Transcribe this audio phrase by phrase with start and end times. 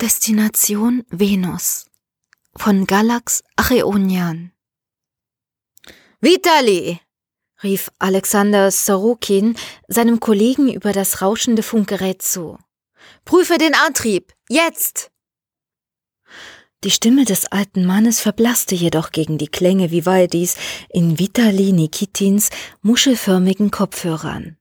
[0.00, 1.86] Destination Venus
[2.54, 4.52] von Galax Acheonian.
[6.20, 7.00] Vitali!
[7.62, 9.56] rief Alexander Sorokin
[9.88, 12.58] seinem Kollegen über das rauschende Funkgerät zu.
[13.24, 14.34] Prüfe den Antrieb!
[14.50, 15.10] Jetzt!
[16.84, 20.56] Die Stimme des alten Mannes verblasste jedoch gegen die Klänge Vivaldis
[20.90, 22.50] in Vitali Nikitins
[22.82, 24.58] muschelförmigen Kopfhörern.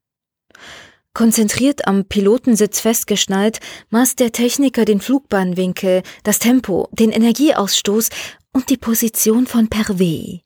[1.15, 8.09] Konzentriert am Pilotensitz festgeschnallt, maß der Techniker den Flugbahnwinkel, das Tempo, den Energieausstoß
[8.51, 10.41] und die Position von Pervey.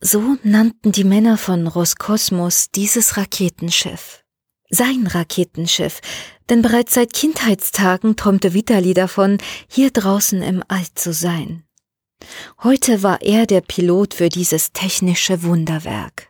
[0.00, 4.24] So nannten die Männer von Roskosmos dieses Raketenschiff.
[4.70, 6.00] Sein Raketenschiff,
[6.48, 9.36] denn bereits seit Kindheitstagen träumte Vitali davon,
[9.70, 11.64] hier draußen im All zu sein.
[12.62, 16.27] Heute war er der Pilot für dieses technische Wunderwerk.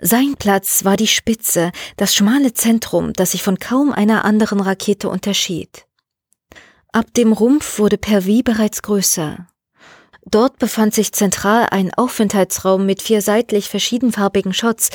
[0.00, 5.08] Sein Platz war die Spitze, das schmale Zentrum, das sich von kaum einer anderen Rakete
[5.08, 5.86] unterschied.
[6.92, 9.46] Ab dem Rumpf wurde Pervi bereits größer.
[10.28, 14.90] Dort befand sich zentral ein Aufenthaltsraum mit vier seitlich verschiedenfarbigen Shots,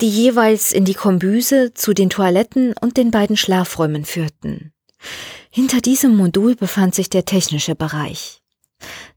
[0.00, 4.72] die jeweils in die Kombüse, zu den Toiletten und den beiden Schlafräumen führten.
[5.50, 8.40] Hinter diesem Modul befand sich der technische Bereich.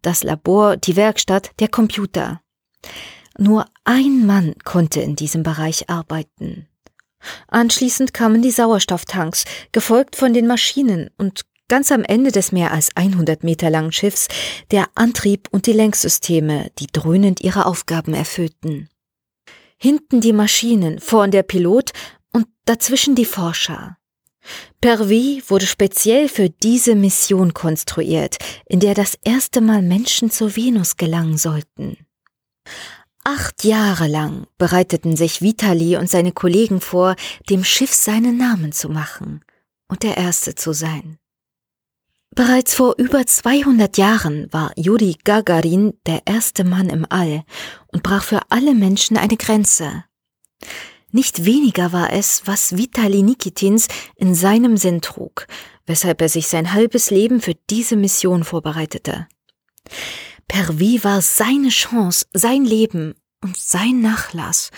[0.01, 2.41] Das Labor, die Werkstatt, der Computer.
[3.37, 6.67] Nur ein Mann konnte in diesem Bereich arbeiten.
[7.47, 12.95] Anschließend kamen die Sauerstofftanks, gefolgt von den Maschinen und ganz am Ende des mehr als
[12.95, 14.27] 100 Meter langen Schiffs
[14.71, 18.89] der Antrieb und die Lenksysteme, die dröhnend ihre Aufgaben erfüllten.
[19.77, 21.91] Hinten die Maschinen, vorn der Pilot
[22.31, 23.97] und dazwischen die Forscher.
[24.81, 30.97] Pervi wurde speziell für diese Mission konstruiert, in der das erste Mal Menschen zur Venus
[30.97, 31.97] gelangen sollten.
[33.25, 37.15] Acht Jahre lang bereiteten sich Vitali und seine Kollegen vor,
[37.49, 39.45] dem Schiff seinen Namen zu machen
[39.87, 41.17] und der Erste zu sein.
[42.35, 47.43] Bereits vor über 200 Jahren war Yuri Gagarin der erste Mann im All
[47.87, 50.03] und brach für alle Menschen eine Grenze.
[51.11, 55.47] Nicht weniger war es, was Vitali Nikitins in seinem Sinn trug,
[55.85, 59.27] weshalb er sich sein halbes Leben für diese Mission vorbereitete.
[60.47, 64.71] Pervi war seine Chance, sein Leben und sein Nachlass.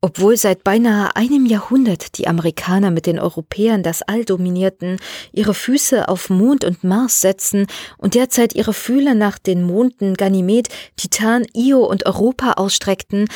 [0.00, 5.00] Obwohl seit beinahe einem Jahrhundert die Amerikaner mit den Europäern das All dominierten,
[5.32, 7.66] ihre Füße auf Mond und Mars setzen
[7.96, 13.26] und derzeit ihre Fühler nach den Monden Ganymed, Titan, Io und Europa ausstreckten,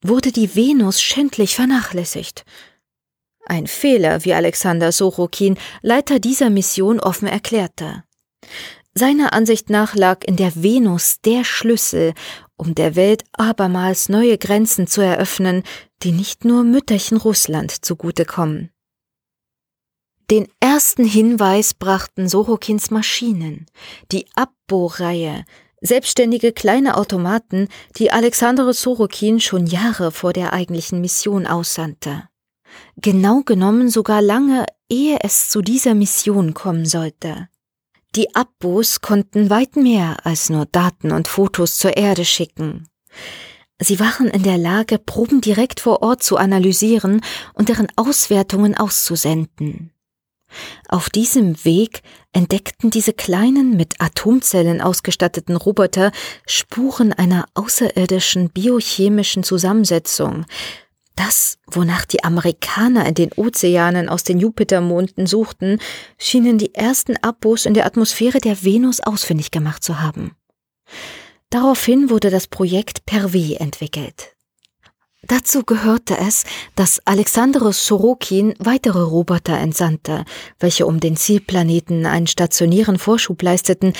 [0.00, 2.44] wurde die Venus schändlich vernachlässigt.
[3.44, 8.04] Ein Fehler, wie Alexander Sorokin, Leiter dieser Mission, offen erklärte.
[8.98, 12.14] Seiner Ansicht nach lag in der Venus der Schlüssel,
[12.56, 15.64] um der Welt abermals neue Grenzen zu eröffnen,
[16.02, 18.70] die nicht nur Mütterchen Russland zugutekommen.
[20.30, 23.66] Den ersten Hinweis brachten Sorokins Maschinen,
[24.12, 25.44] die Abbo-Reihe,
[25.82, 27.68] selbstständige kleine Automaten,
[27.98, 32.30] die Alexander Sorokin schon Jahre vor der eigentlichen Mission aussandte.
[32.96, 37.48] Genau genommen sogar lange, ehe es zu dieser Mission kommen sollte.
[38.16, 42.88] Die Abbos konnten weit mehr als nur Daten und Fotos zur Erde schicken.
[43.78, 47.20] Sie waren in der Lage, Proben direkt vor Ort zu analysieren
[47.52, 49.92] und deren Auswertungen auszusenden.
[50.88, 52.00] Auf diesem Weg
[52.32, 56.10] entdeckten diese kleinen, mit Atomzellen ausgestatteten Roboter
[56.46, 60.46] Spuren einer außerirdischen biochemischen Zusammensetzung,
[61.16, 65.80] das, wonach die Amerikaner in den Ozeanen aus den Jupitermonden suchten,
[66.18, 70.36] schienen die ersten Abos in der Atmosphäre der Venus ausfindig gemacht zu haben.
[71.50, 74.36] Daraufhin wurde das Projekt Pervy entwickelt.
[75.22, 76.44] Dazu gehörte es,
[76.76, 80.24] dass Alexandros Sorokin weitere Roboter entsandte,
[80.60, 83.92] welche um den Zielplaneten einen stationären Vorschub leisteten,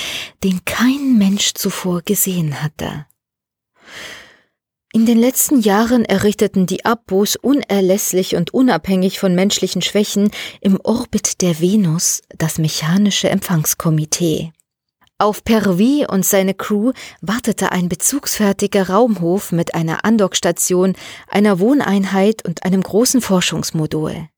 [0.45, 3.07] den kein Mensch zuvor gesehen hatte.
[4.93, 10.31] In den letzten Jahren errichteten die Abbos unerlässlich und unabhängig von menschlichen Schwächen
[10.61, 14.53] im Orbit der Venus das mechanische Empfangskomitee.
[15.19, 16.93] Auf Pervi und seine Crew
[17.23, 20.95] wartete ein bezugsfertiger Raumhof mit einer Andockstation,
[21.29, 24.29] einer Wohneinheit und einem großen Forschungsmodul.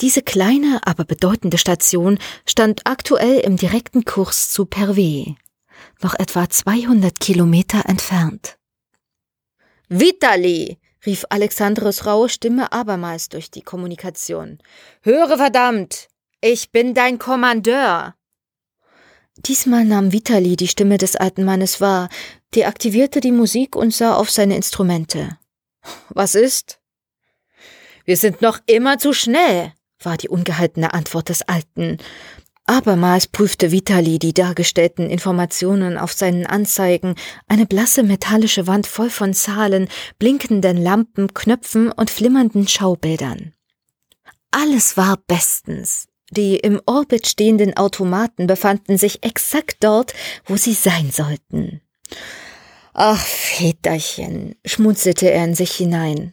[0.00, 5.36] Diese kleine, aber bedeutende Station stand aktuell im direkten Kurs zu Perve,
[6.02, 8.58] noch etwa 200 Kilometer entfernt.
[9.88, 10.78] Vitali!
[11.04, 14.58] rief Alexandros raue Stimme abermals durch die Kommunikation.
[15.02, 16.08] Höre verdammt!
[16.40, 18.14] Ich bin dein Kommandeur!
[19.38, 22.08] Diesmal nahm Vitali die Stimme des alten Mannes wahr,
[22.54, 25.38] deaktivierte die Musik und sah auf seine Instrumente.
[26.08, 26.80] Was ist?
[28.04, 31.98] Wir sind noch immer zu schnell, war die ungehaltene Antwort des Alten.
[32.66, 37.14] Abermals prüfte Vitali die dargestellten Informationen auf seinen Anzeigen,
[37.46, 43.52] eine blasse metallische Wand voll von Zahlen, blinkenden Lampen, Knöpfen und flimmernden Schaubildern.
[44.50, 46.08] Alles war bestens.
[46.30, 50.12] Die im Orbit stehenden Automaten befanden sich exakt dort,
[50.44, 51.82] wo sie sein sollten.
[52.94, 56.32] Ach, Väterchen, schmunzelte er in sich hinein.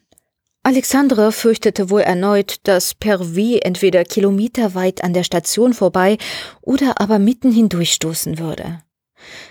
[0.65, 6.18] Alexandre fürchtete wohl erneut, dass Pervi entweder kilometerweit an der Station vorbei
[6.62, 8.81] oder aber mitten hindurchstoßen würde.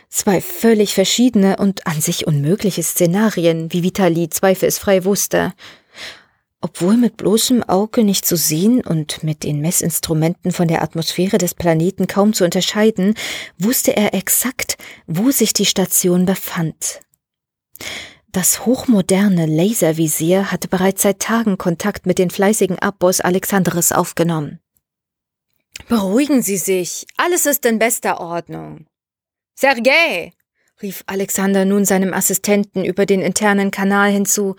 [0.08, 5.52] Zwei völlig verschiedene und an sich unmögliche Szenarien, wie Vitali zweifelsfrei wusste.
[6.62, 11.54] Obwohl mit bloßem Auge nicht zu sehen und mit den Messinstrumenten von der Atmosphäre des
[11.54, 13.14] Planeten kaum zu unterscheiden,
[13.58, 17.00] wusste er exakt, wo sich die Station befand.
[18.32, 24.58] Das hochmoderne Laservisier hatte bereits seit Tagen Kontakt mit den fleißigen Abboss Alexandres aufgenommen.
[25.86, 28.86] Beruhigen Sie sich, alles ist in bester Ordnung.
[29.54, 30.32] Sergei,
[30.80, 34.56] rief Alexander nun seinem Assistenten über den internen Kanal hinzu,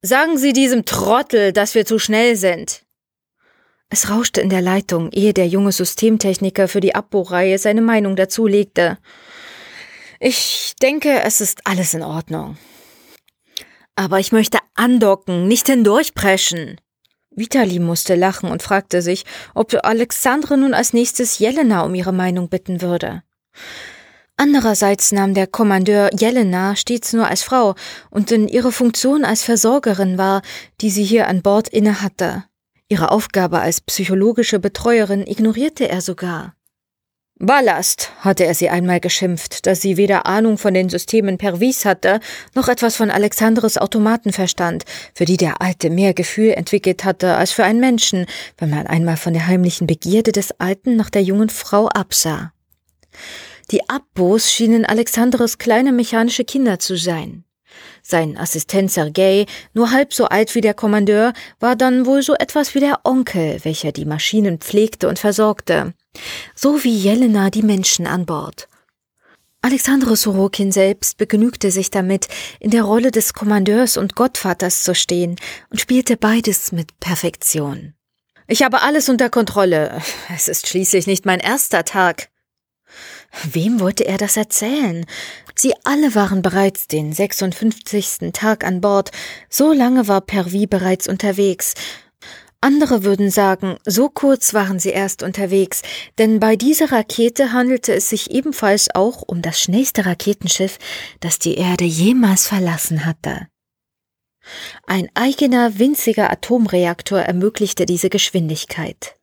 [0.00, 2.82] sagen Sie diesem Trottel, dass wir zu schnell sind.
[3.90, 8.46] Es rauschte in der Leitung, ehe der junge Systemtechniker für die Abbohrreihe seine Meinung dazu
[8.46, 8.96] legte.
[10.18, 12.56] Ich denke, es ist alles in Ordnung.
[13.96, 16.80] Aber ich möchte andocken, nicht hindurchpreschen.
[17.30, 22.48] Vitali musste lachen und fragte sich, ob Alexandre nun als nächstes Jelena um ihre Meinung
[22.48, 23.22] bitten würde.
[24.38, 27.74] Andererseits nahm der Kommandeur Jelena stets nur als Frau
[28.10, 30.42] und in ihre Funktion als Versorgerin wahr,
[30.82, 32.44] die sie hier an Bord innehatte.
[32.88, 36.54] Ihre Aufgabe als psychologische Betreuerin ignorierte er sogar.
[37.38, 42.20] Ballast, hatte er sie einmal geschimpft, dass sie weder Ahnung von den Systemen Pervis hatte,
[42.54, 44.84] noch etwas von Alexandres Automaten verstand,
[45.14, 48.24] für die der Alte mehr Gefühl entwickelt hatte als für einen Menschen,
[48.56, 52.52] wenn man einmal von der heimlichen Begierde des Alten nach der jungen Frau absah.
[53.70, 57.44] Die Abbos schienen Alexandres kleine mechanische Kinder zu sein.
[58.02, 62.74] Sein Assistent Sergei, nur halb so alt wie der Kommandeur, war dann wohl so etwas
[62.74, 65.94] wie der Onkel, welcher die Maschinen pflegte und versorgte
[66.54, 68.68] so wie Jelena die Menschen an Bord.
[69.62, 72.28] Alexandre Sorokin selbst begnügte sich damit,
[72.60, 75.36] in der Rolle des Kommandeurs und Gottvaters zu stehen
[75.70, 77.94] und spielte beides mit Perfektion.
[78.46, 80.00] Ich habe alles unter Kontrolle.
[80.34, 82.28] Es ist schließlich nicht mein erster Tag.
[83.44, 85.04] Wem wollte er das erzählen?
[85.54, 88.32] Sie alle waren bereits den 56.
[88.32, 89.10] Tag an Bord.
[89.48, 91.74] So lange war Pervi bereits unterwegs.
[92.60, 95.82] Andere würden sagen, so kurz waren sie erst unterwegs,
[96.18, 100.78] denn bei dieser Rakete handelte es sich ebenfalls auch um das schnellste Raketenschiff,
[101.20, 103.46] das die Erde jemals verlassen hatte.
[104.86, 109.16] Ein eigener winziger Atomreaktor ermöglichte diese Geschwindigkeit.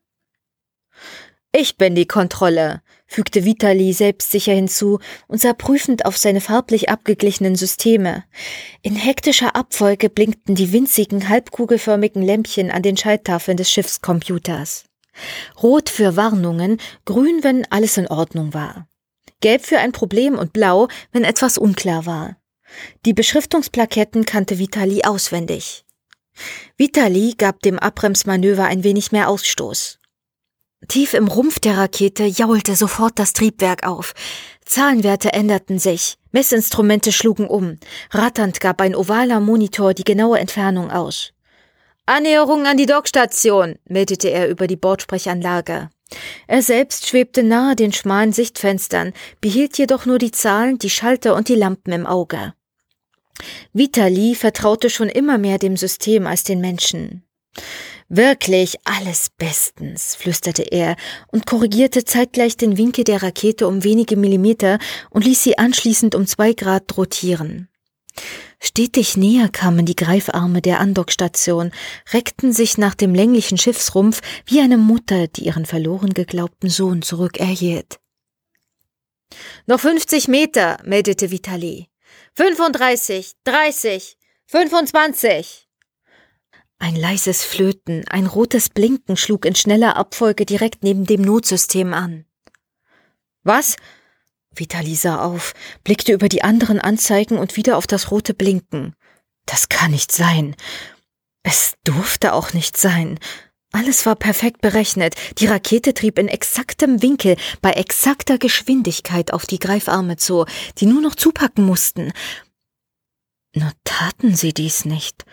[1.52, 2.82] Ich bin die Kontrolle,
[3.14, 8.24] fügte Vitali selbstsicher hinzu und sah prüfend auf seine farblich abgeglichenen Systeme.
[8.82, 14.86] In hektischer Abfolge blinkten die winzigen, halbkugelförmigen Lämpchen an den Schalttafeln des Schiffscomputers.
[15.62, 18.88] Rot für Warnungen, grün, wenn alles in Ordnung war.
[19.42, 22.38] Gelb für ein Problem und blau, wenn etwas unklar war.
[23.06, 25.86] Die Beschriftungsplaketten kannte Vitali auswendig.
[26.78, 30.00] Vitali gab dem Abbremsmanöver ein wenig mehr Ausstoß.
[30.88, 34.14] Tief im Rumpf der Rakete jaulte sofort das Triebwerk auf.
[34.66, 37.78] Zahlenwerte änderten sich, Messinstrumente schlugen um.
[38.12, 41.32] Ratternd gab ein ovaler Monitor die genaue Entfernung aus.
[42.06, 45.90] Annäherung an die Dockstation, meldete er über die Bordsprechanlage.
[46.48, 51.48] Er selbst schwebte nahe den schmalen Sichtfenstern, behielt jedoch nur die Zahlen, die Schalter und
[51.48, 52.54] die Lampen im Auge.
[53.74, 57.24] Vitali vertraute schon immer mehr dem System als den Menschen.
[58.10, 60.96] Wirklich alles bestens, flüsterte er
[61.28, 64.78] und korrigierte zeitgleich den Winkel der Rakete um wenige Millimeter
[65.10, 67.70] und ließ sie anschließend um zwei Grad rotieren.
[68.60, 71.72] Stetig näher kamen die Greifarme der Andockstation,
[72.14, 78.00] reckten sich nach dem länglichen Schiffsrumpf wie eine Mutter, die ihren verloren geglaubten Sohn zurückerhielt.
[79.66, 81.88] Noch 50 Meter, meldete Vitali.
[82.36, 85.63] 35, 30, 25.
[86.80, 92.26] Ein leises Flöten, ein rotes Blinken schlug in schneller Abfolge direkt neben dem Notsystem an.
[93.44, 93.78] Was?
[94.56, 95.54] Vitali sah auf,
[95.84, 98.96] blickte über die anderen Anzeigen und wieder auf das rote Blinken.
[99.46, 100.56] Das kann nicht sein.
[101.44, 103.20] Es durfte auch nicht sein.
[103.72, 105.16] Alles war perfekt berechnet.
[105.40, 110.46] Die Rakete trieb in exaktem Winkel, bei exakter Geschwindigkeit auf die Greifarme zu,
[110.78, 112.14] die nur noch zupacken mussten.
[113.56, 115.26] Nur taten sie dies nicht.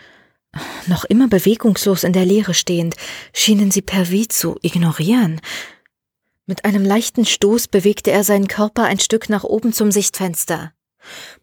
[0.87, 2.95] Noch immer bewegungslos in der Leere stehend,
[3.33, 5.39] schienen sie per Wie zu ignorieren.
[6.45, 10.73] Mit einem leichten Stoß bewegte er seinen Körper ein Stück nach oben zum Sichtfenster.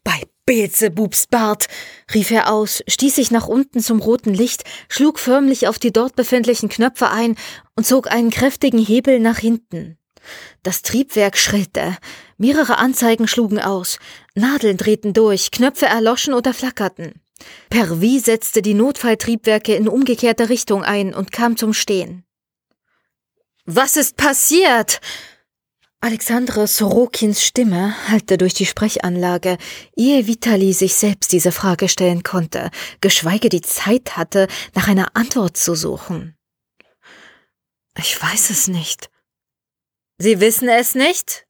[0.03, 1.67] Bei Beelzebubs Bart,
[2.13, 6.15] rief er aus, stieß sich nach unten zum roten Licht, schlug förmlich auf die dort
[6.15, 7.35] befindlichen Knöpfe ein
[7.75, 9.97] und zog einen kräftigen Hebel nach hinten.
[10.63, 11.97] Das Triebwerk schrillte,
[12.37, 13.99] mehrere Anzeigen schlugen aus,
[14.35, 17.21] Nadeln drehten durch, Knöpfe erloschen oder flackerten.
[17.69, 22.23] Pervi setzte die Notfalltriebwerke in umgekehrter Richtung ein und kam zum Stehen.
[23.65, 24.99] Was ist passiert?
[26.01, 29.57] Alexandre Sorokins Stimme hallte durch die Sprechanlage,
[29.97, 35.57] ehe Vitali sich selbst diese Frage stellen konnte, geschweige die Zeit hatte, nach einer Antwort
[35.57, 36.37] zu suchen.
[37.97, 39.09] Ich weiß es nicht.
[40.17, 41.45] Sie wissen es nicht?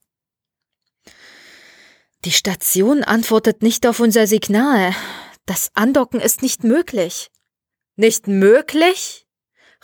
[2.24, 4.94] Die Station antwortet nicht auf unser Signal.
[5.50, 7.28] Das Andocken ist nicht möglich.
[7.96, 9.26] Nicht möglich?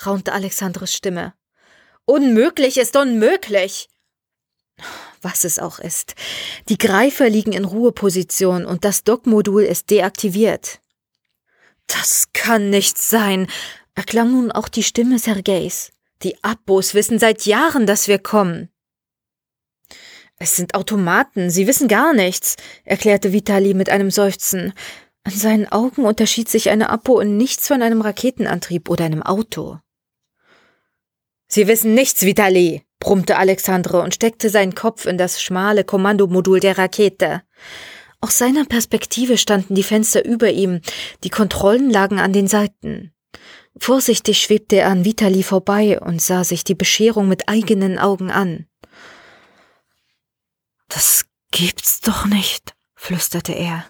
[0.06, 1.35] raunte Alexandres Stimme.
[2.04, 3.88] Unmöglich ist unmöglich.
[5.23, 6.14] Was es auch ist.
[6.68, 10.78] Die Greifer liegen in Ruheposition und das Dockmodul ist deaktiviert.
[11.88, 13.49] Das kann nicht sein,
[13.96, 15.90] erklang nun auch die Stimme Sergejs.
[16.23, 18.70] Die Abbos wissen seit Jahren, dass wir kommen.
[20.38, 24.75] Es sind Automaten, sie wissen gar nichts, erklärte Vitali mit einem Seufzen.
[25.26, 29.80] An seinen Augen unterschied sich eine Apo in nichts von einem Raketenantrieb oder einem Auto.
[31.49, 36.78] Sie wissen nichts, Vitali, brummte Alexandre und steckte seinen Kopf in das schmale Kommandomodul der
[36.78, 37.42] Rakete.
[38.21, 40.80] Aus seiner Perspektive standen die Fenster über ihm,
[41.25, 43.12] die Kontrollen lagen an den Seiten.
[43.76, 48.68] Vorsichtig schwebte er an Vitali vorbei und sah sich die Bescherung mit eigenen Augen an.
[50.87, 53.87] Das gibt's doch nicht, flüsterte er.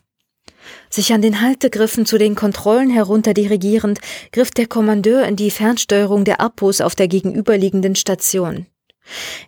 [0.97, 4.01] Sich an den Haltegriffen zu den Kontrollen herunterdirigierend,
[4.33, 8.65] griff der Kommandeur in die Fernsteuerung der Abos auf der gegenüberliegenden Station.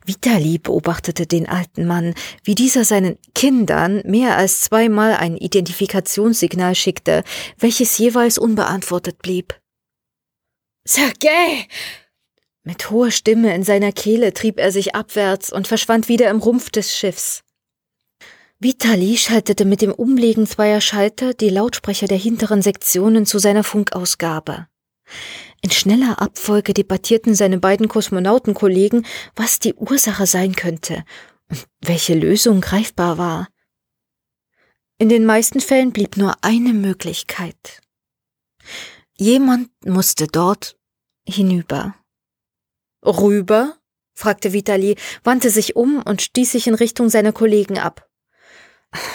[0.05, 2.13] Vitali beobachtete den alten Mann,
[2.45, 7.25] wie dieser seinen Kindern mehr als zweimal ein Identifikationssignal schickte,
[7.57, 9.59] welches jeweils unbeantwortet blieb.
[10.85, 11.67] Sergei!
[12.63, 16.69] Mit hoher Stimme in seiner Kehle trieb er sich abwärts und verschwand wieder im Rumpf
[16.69, 17.43] des Schiffs.
[18.61, 24.67] Vitali schaltete mit dem Umlegen zweier Schalter die Lautsprecher der hinteren Sektionen zu seiner Funkausgabe.
[25.63, 31.05] In schneller Abfolge debattierten seine beiden Kosmonautenkollegen, was die Ursache sein könnte
[31.49, 33.49] und welche Lösung greifbar war.
[34.99, 37.81] In den meisten Fällen blieb nur eine Möglichkeit.
[39.17, 40.77] Jemand musste dort
[41.29, 41.95] hinüber.
[43.05, 43.79] Rüber?
[44.15, 48.08] fragte Vitali, wandte sich um und stieß sich in Richtung seiner Kollegen ab.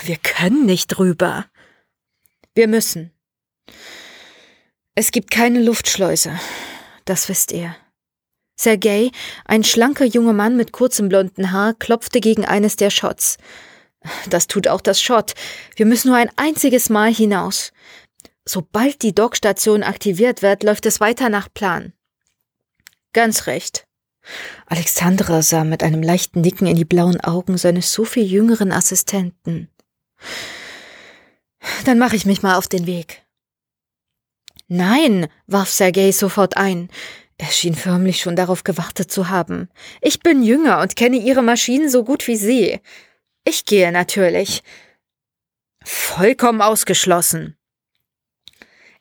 [0.03, 1.46] Wir können nicht rüber.
[2.56, 3.12] Wir müssen.
[4.96, 6.39] Es gibt keine Luftschleuse.
[7.06, 7.75] Das wisst ihr.
[8.56, 9.12] Sergei,
[9.46, 13.38] ein schlanker junger Mann mit kurzem blonden Haar, klopfte gegen eines der Shots.
[14.30, 15.34] Das tut auch das Shot.
[15.75, 17.72] Wir müssen nur ein einziges Mal hinaus.
[18.46, 21.94] Sobald die Dockstation aktiviert wird, läuft es weiter nach Plan.
[23.13, 23.88] Ganz recht.
[24.68, 29.70] Alexandra sah mit einem leichten Nicken in die blauen Augen seines so viel jüngeren Assistenten.
[31.86, 33.24] Dann mache ich mich mal auf den Weg.
[34.68, 36.89] Nein, warf Sergei sofort ein.
[37.38, 39.70] Er schien förmlich schon darauf gewartet zu haben.
[40.01, 42.80] Ich bin jünger und kenne Ihre Maschinen so gut wie Sie.
[43.44, 44.63] Ich gehe natürlich.
[45.84, 47.58] Vollkommen ausgeschlossen.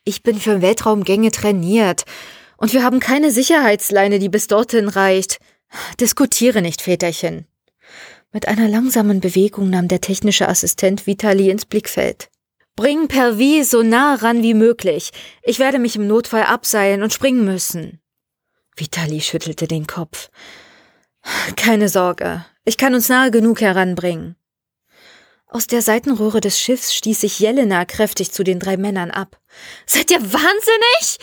[0.04, 2.04] Ich bin für Weltraumgänge trainiert
[2.62, 5.40] und wir haben keine Sicherheitsleine, die bis dorthin reicht.
[5.98, 7.48] Diskutiere nicht, Väterchen.
[8.30, 12.30] Mit einer langsamen Bewegung nahm der technische Assistent Vitali ins Blickfeld.
[12.76, 15.10] Bring Pervi so nah ran wie möglich.
[15.42, 18.00] Ich werde mich im Notfall abseilen und springen müssen.
[18.76, 20.30] Vitali schüttelte den Kopf.
[21.56, 24.36] Keine Sorge, ich kann uns nahe genug heranbringen.
[25.48, 29.40] Aus der Seitenröhre des Schiffs stieß sich Jelena kräftig zu den drei Männern ab.
[29.84, 31.18] Seid ihr wahnsinnig?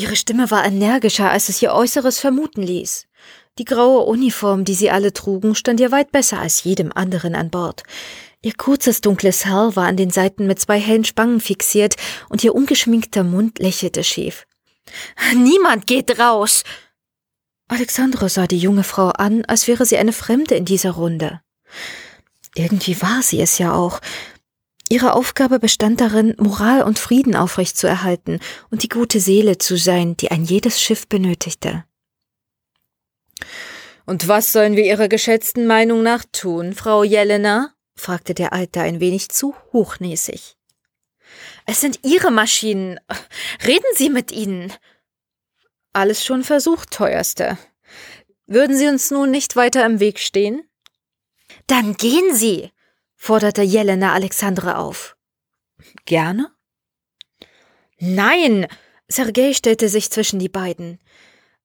[0.00, 3.06] Ihre Stimme war energischer, als es ihr Äußeres vermuten ließ.
[3.58, 7.50] Die graue Uniform, die sie alle trugen, stand ihr weit besser als jedem anderen an
[7.50, 7.82] Bord.
[8.40, 11.96] Ihr kurzes dunkles Haar war an den Seiten mit zwei hellen Spangen fixiert
[12.30, 14.46] und ihr ungeschminkter Mund lächelte schief.
[15.34, 16.64] Niemand geht raus!
[17.68, 21.42] Alexandra sah die junge Frau an, als wäre sie eine Fremde in dieser Runde.
[22.54, 24.00] Irgendwie war sie es ja auch.
[24.92, 30.32] Ihre Aufgabe bestand darin, Moral und Frieden aufrechtzuerhalten und die gute Seele zu sein, die
[30.32, 31.84] ein jedes Schiff benötigte.
[34.04, 37.72] Und was sollen wir Ihrer geschätzten Meinung nach tun, Frau Jelena?
[37.94, 40.56] fragte der Alte ein wenig zu hochnäsig.
[41.66, 42.98] Es sind Ihre Maschinen.
[43.64, 44.72] Reden Sie mit ihnen.
[45.92, 47.56] Alles schon versucht, teuerste.
[48.48, 50.68] Würden Sie uns nun nicht weiter im Weg stehen?
[51.68, 52.72] Dann gehen Sie,
[53.20, 55.16] forderte Jelena Alexandra auf.
[56.06, 56.50] Gerne?
[57.98, 58.66] Nein,
[59.08, 60.98] Sergei stellte sich zwischen die beiden.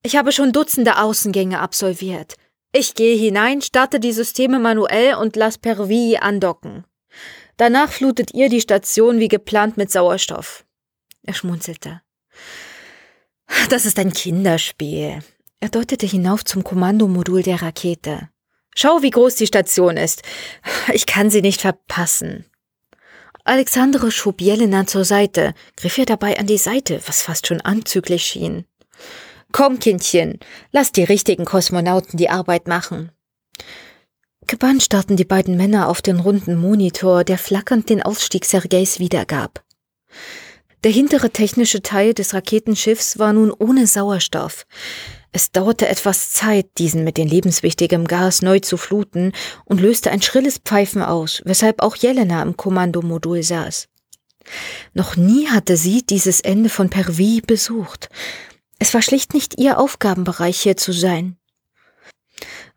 [0.03, 2.35] Ich habe schon Dutzende Außengänge absolviert.
[2.73, 6.83] Ich gehe hinein, starte die Systeme manuell und lass Pervi andocken.
[7.55, 10.65] Danach flutet ihr die Station wie geplant mit Sauerstoff.
[11.23, 12.01] Er schmunzelte.
[13.69, 15.19] Das ist ein Kinderspiel.
[15.61, 18.29] Er deutete hinauf zum Kommandomodul der Rakete.
[18.75, 20.21] Schau, wie groß die Station ist.
[20.93, 22.45] Ich kann sie nicht verpassen.
[23.45, 28.23] Alexandre schob Jelena zur Seite, griff ihr dabei an die Seite, was fast schon anzüglich
[28.23, 28.65] schien.
[29.51, 30.39] Komm, Kindchen,
[30.71, 33.11] lass die richtigen Kosmonauten die Arbeit machen.
[34.47, 39.63] Gebannt starrten die beiden Männer auf den runden Monitor, der flackernd den Ausstieg Sergeis wiedergab.
[40.83, 44.67] Der hintere technische Teil des Raketenschiffs war nun ohne Sauerstoff.
[45.35, 49.33] Es dauerte etwas Zeit, diesen mit dem lebenswichtigen Gas neu zu fluten
[49.65, 53.89] und löste ein schrilles Pfeifen aus, weshalb auch Jelena im Kommandomodul saß.
[54.93, 58.07] Noch nie hatte sie dieses Ende von Pervi besucht.
[58.79, 61.35] Es war schlicht nicht ihr Aufgabenbereich hier zu sein.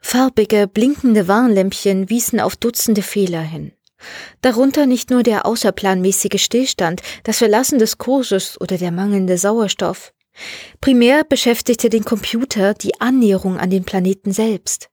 [0.00, 3.70] Farbige, blinkende Warnlämpchen wiesen auf Dutzende Fehler hin.
[4.40, 10.12] Darunter nicht nur der außerplanmäßige Stillstand, das Verlassen des Kurses oder der mangelnde Sauerstoff.
[10.80, 14.90] Primär beschäftigte den Computer die Annäherung an den Planeten selbst.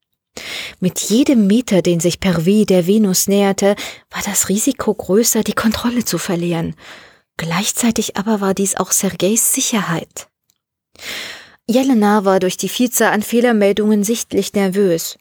[0.79, 3.75] Mit jedem Meter, den sich Pervé der Venus näherte,
[4.09, 6.75] war das Risiko größer, die Kontrolle zu verlieren.
[7.37, 10.27] Gleichzeitig aber war dies auch Sergeis Sicherheit.
[11.67, 15.17] Jelena war durch die Vielzahl an Fehlermeldungen sichtlich nervös.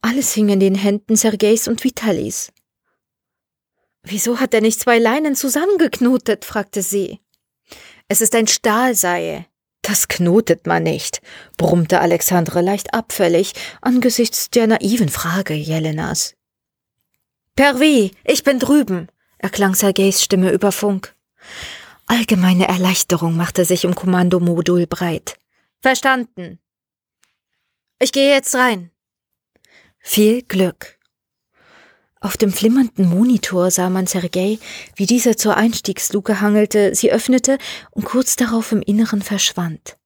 [0.00, 2.52] Alles hing in den Händen Sergeis und Vitalis.
[4.02, 6.44] Wieso hat er nicht zwei Leinen zusammengeknotet?
[6.44, 7.20] fragte sie.
[8.08, 9.46] Es ist ein Stahlseil.
[9.82, 11.22] Das knotet man nicht,
[11.56, 16.34] brummte Alexandre leicht abfällig angesichts der naiven Frage Jelenas.
[17.56, 21.14] Pervi, ich bin drüben, erklang Sergeis Stimme über Funk.
[22.06, 25.38] Allgemeine Erleichterung machte sich im Kommandomodul breit.
[25.80, 26.58] Verstanden.
[27.98, 28.90] Ich gehe jetzt rein.
[29.98, 30.99] Viel Glück.
[32.22, 34.58] Auf dem flimmernden Monitor sah man Sergei,
[34.94, 37.56] wie dieser zur Einstiegsluke hangelte, sie öffnete
[37.92, 39.96] und kurz darauf im Inneren verschwand.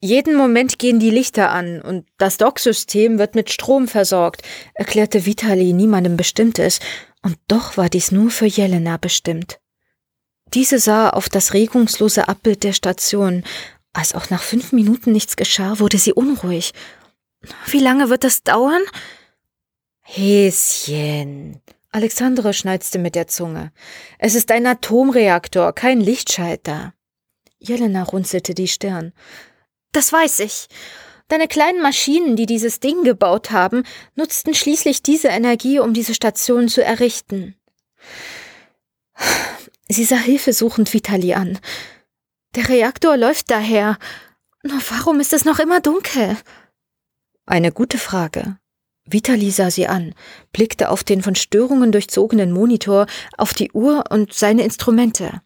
[0.00, 4.42] Jeden Moment gehen die Lichter an und das Docksystem wird mit Strom versorgt,
[4.74, 6.78] erklärte Vitali niemandem Bestimmtes,
[7.22, 9.58] und doch war dies nur für Jelena bestimmt.
[10.54, 13.42] Diese sah auf das regungslose Abbild der Station.
[13.92, 16.72] Als auch nach fünf Minuten nichts geschah, wurde sie unruhig.
[17.66, 18.82] Wie lange wird das dauern?
[20.08, 21.60] Häschen.
[21.90, 23.72] Alexandre schneizte mit der Zunge.
[24.18, 26.94] Es ist ein Atomreaktor, kein Lichtschalter.
[27.58, 29.12] Jelena runzelte die Stirn.
[29.90, 30.68] Das weiß ich.
[31.26, 33.82] Deine kleinen Maschinen, die dieses Ding gebaut haben,
[34.14, 37.56] nutzten schließlich diese Energie, um diese Station zu errichten.
[39.88, 41.58] Sie sah hilfesuchend Vitali an.
[42.54, 43.98] Der Reaktor läuft daher.
[44.62, 46.36] Nur warum ist es noch immer dunkel?
[47.44, 48.58] Eine gute Frage.
[49.06, 50.14] Vitali sah sie an,
[50.52, 55.40] blickte auf den von Störungen durchzogenen Monitor, auf die Uhr und seine Instrumente.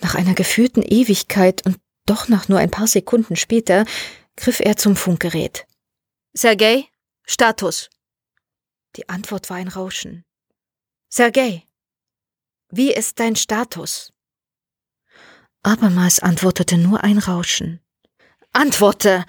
[0.00, 3.84] Nach einer gefühlten Ewigkeit und doch nach nur ein paar Sekunden später
[4.36, 5.66] griff er zum Funkgerät.
[6.32, 6.86] Sergei,
[7.24, 7.90] Status.
[8.96, 10.24] Die Antwort war ein Rauschen.
[11.10, 11.64] Sergei,
[12.70, 14.12] wie ist dein Status?
[15.62, 17.80] Abermals antwortete nur ein Rauschen.
[18.52, 19.24] Antworte!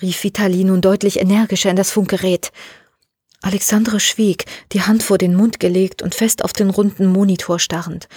[0.00, 2.52] rief Vitali nun deutlich energischer in das Funkgerät.
[3.42, 8.08] Alexandre schwieg, die Hand vor den Mund gelegt und fest auf den runden Monitor starrend.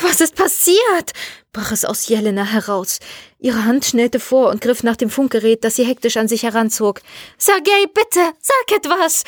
[0.00, 1.12] Was ist passiert?
[1.52, 2.98] brach es aus Jelena heraus.
[3.38, 7.00] Ihre Hand schnellte vor und griff nach dem Funkgerät, das sie hektisch an sich heranzog.
[7.38, 9.24] Sergei, bitte, sag etwas!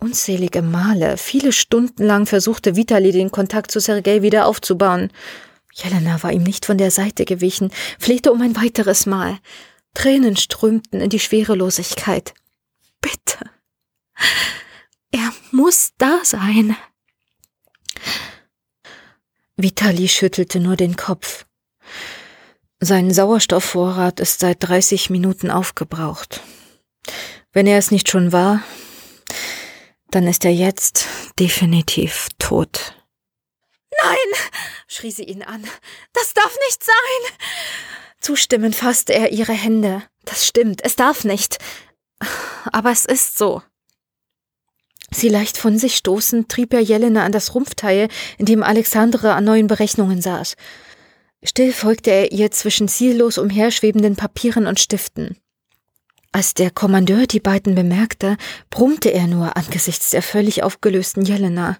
[0.00, 5.10] Unzählige Male, viele Stunden lang versuchte Vitali den Kontakt zu Sergei wieder aufzubauen.
[5.72, 9.38] Jelena war ihm nicht von der Seite gewichen, flehte um ein weiteres Mal.
[9.94, 12.34] Tränen strömten in die Schwerelosigkeit.
[13.00, 13.53] Bitte.
[15.10, 16.76] Er muss da sein.
[19.56, 21.46] Vitali schüttelte nur den Kopf.
[22.80, 26.42] Sein Sauerstoffvorrat ist seit 30 Minuten aufgebraucht.
[27.52, 28.62] Wenn er es nicht schon war,
[30.10, 31.06] dann ist er jetzt
[31.38, 32.94] definitiv tot.
[34.02, 34.40] Nein,
[34.88, 35.64] schrie sie ihn an.
[36.12, 37.36] Das darf nicht sein.
[38.20, 40.02] Zustimmend fasste er ihre Hände.
[40.24, 41.58] Das stimmt, es darf nicht.
[42.72, 43.62] Aber es ist so.
[45.14, 49.44] Sie leicht von sich stoßend trieb er Jelena an das Rumpfteil, in dem Alexandre an
[49.44, 50.56] neuen Berechnungen saß.
[51.44, 55.36] Still folgte er ihr zwischen ziellos umherschwebenden Papieren und Stiften.
[56.32, 58.36] Als der Kommandeur die beiden bemerkte,
[58.70, 61.78] brummte er nur angesichts der völlig aufgelösten Jelena.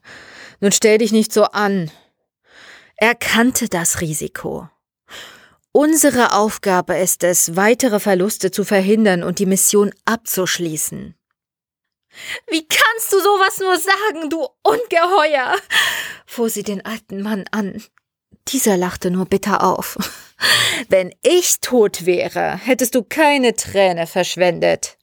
[0.61, 1.91] Nun stell dich nicht so an.
[2.97, 4.69] Er kannte das Risiko.
[5.73, 11.17] Unsere Aufgabe ist es, weitere Verluste zu verhindern und die Mission abzuschließen.
[12.49, 15.57] Wie kannst du sowas nur sagen, du Ungeheuer?
[16.27, 17.83] fuhr sie den alten Mann an.
[18.49, 19.97] Dieser lachte nur bitter auf.
[20.89, 24.99] Wenn ich tot wäre, hättest du keine Träne verschwendet.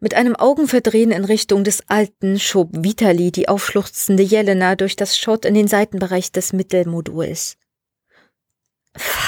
[0.00, 5.44] Mit einem Augenverdrehen in Richtung des Alten schob Vitali die aufschluchzende Jelena durch das Schott
[5.44, 7.56] in den Seitenbereich des Mittelmoduls.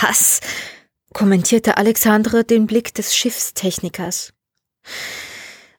[0.02, 0.40] Was?
[1.14, 4.32] kommentierte Alexandre den Blick des Schiffstechnikers.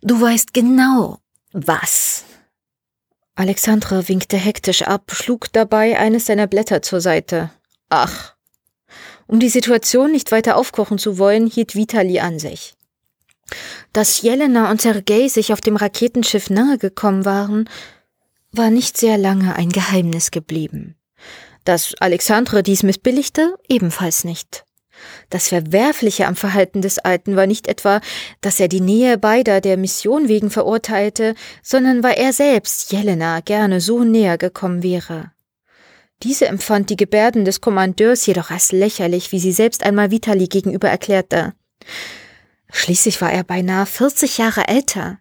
[0.01, 1.19] Du weißt genau,
[1.55, 2.25] was.
[3.35, 7.49] Alexandre winkte hektisch ab, schlug dabei eines seiner Blätter zur Seite.
[7.89, 8.35] Ach.
[9.27, 12.73] Um die Situation nicht weiter aufkochen zu wollen, hielt Vitali an sich.
[13.93, 17.69] Dass Jelena und Sergei sich auf dem Raketenschiff nahe gekommen waren,
[18.51, 20.95] war nicht sehr lange ein Geheimnis geblieben.
[21.63, 24.65] Dass Alexandre dies missbilligte, ebenfalls nicht.
[25.29, 28.01] Das Verwerfliche am Verhalten des Alten war nicht etwa,
[28.41, 33.81] dass er die Nähe beider der Mission wegen verurteilte, sondern weil er selbst Jelena gerne
[33.81, 35.31] so näher gekommen wäre.
[36.23, 40.89] Diese empfand die Gebärden des Kommandeurs jedoch als lächerlich, wie sie selbst einmal Vitali gegenüber
[40.89, 41.53] erklärte.
[42.71, 45.19] Schließlich war er beinahe 40 Jahre älter.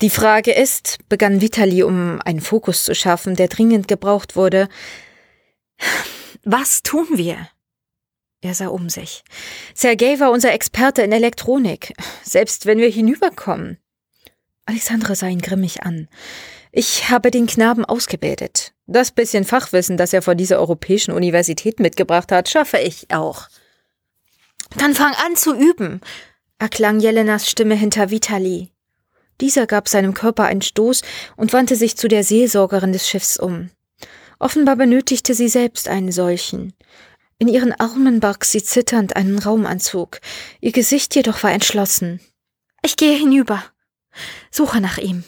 [0.00, 4.68] Die Frage ist, begann Vitali, um einen Fokus zu schaffen, der dringend gebraucht wurde,
[6.44, 7.48] was tun wir?
[8.40, 9.24] Er sah um sich.
[9.74, 13.78] Sergei war unser Experte in Elektronik, selbst wenn wir hinüberkommen.
[14.64, 16.08] Alexandra sah ihn grimmig an.
[16.70, 18.74] Ich habe den Knaben ausgebildet.
[18.86, 23.48] Das bisschen Fachwissen, das er von dieser europäischen Universität mitgebracht hat, schaffe ich auch.
[24.76, 26.00] Dann fang an zu üben,
[26.58, 28.70] erklang Jelenas Stimme hinter Vitali.
[29.40, 31.02] Dieser gab seinem Körper einen Stoß
[31.36, 33.70] und wandte sich zu der Seelsorgerin des Schiffs um.
[34.38, 36.74] Offenbar benötigte sie selbst einen solchen.
[37.40, 40.20] In ihren Armen barg sie zitternd einen Raumanzug.
[40.60, 42.20] Ihr Gesicht jedoch war entschlossen.
[42.82, 43.64] Ich gehe hinüber.
[44.50, 45.22] Suche nach ihm.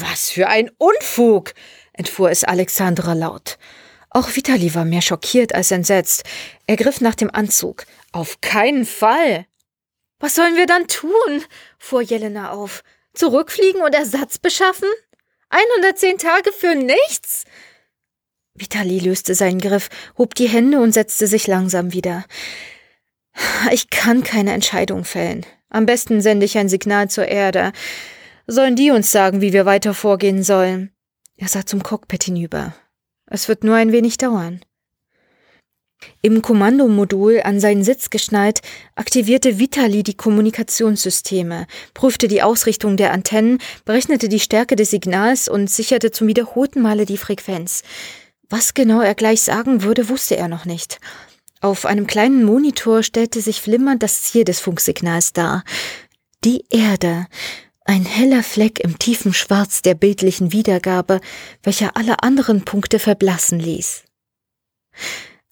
[0.00, 1.54] Was für ein Unfug!
[1.92, 3.58] entfuhr es Alexandra laut.
[4.10, 6.24] Auch Vitali war mehr schockiert als entsetzt.
[6.66, 7.84] Er griff nach dem Anzug.
[8.10, 9.46] Auf keinen Fall!
[10.18, 11.44] Was sollen wir dann tun?
[11.78, 12.82] fuhr Jelena auf.
[13.14, 14.88] Zurückfliegen und Ersatz beschaffen?
[15.50, 17.44] 110 Tage für nichts?
[18.56, 22.24] Vitali löste seinen Griff, hob die Hände und setzte sich langsam wieder.
[23.70, 25.44] Ich kann keine Entscheidung fällen.
[25.68, 27.72] Am besten sende ich ein Signal zur Erde.
[28.46, 30.90] Sollen die uns sagen, wie wir weiter vorgehen sollen?
[31.36, 32.74] Er sah zum Cockpit hinüber.
[33.26, 34.60] Es wird nur ein wenig dauern.
[36.22, 38.60] Im Kommandomodul an seinen Sitz geschnallt,
[38.94, 45.70] aktivierte Vitali die Kommunikationssysteme, prüfte die Ausrichtung der Antennen, berechnete die Stärke des Signals und
[45.70, 47.82] sicherte zum wiederholten Male die Frequenz.
[48.48, 51.00] Was genau er gleich sagen würde, wusste er noch nicht.
[51.60, 55.64] Auf einem kleinen Monitor stellte sich flimmernd das Ziel des Funksignals dar.
[56.44, 57.26] Die Erde.
[57.84, 61.20] Ein heller Fleck im tiefen Schwarz der bildlichen Wiedergabe,
[61.62, 64.02] welcher alle anderen Punkte verblassen ließ.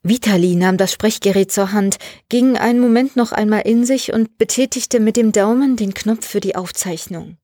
[0.03, 1.97] Vitali nahm das Sprechgerät zur Hand,
[2.29, 6.41] ging einen Moment noch einmal in sich und betätigte mit dem Daumen den Knopf für
[6.41, 7.39] die Aufzeichnung.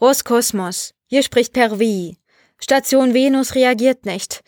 [0.00, 2.16] Roskosmos, hier spricht Pervi.
[2.58, 4.42] Station Venus reagiert nicht.